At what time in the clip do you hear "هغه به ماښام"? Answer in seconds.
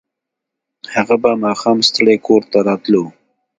0.93-1.77